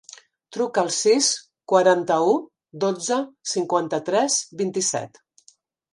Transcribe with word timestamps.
Truca 0.55 0.83
al 0.83 0.87
sis, 0.99 1.27
quaranta-u, 1.73 2.33
dotze, 2.85 3.19
cinquanta-tres, 3.53 4.39
vint-i-set. 4.63 5.25